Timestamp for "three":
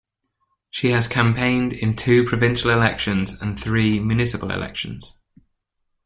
3.59-3.99